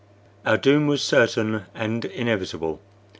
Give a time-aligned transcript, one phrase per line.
[0.47, 2.81] Our doom was certain and inevitable.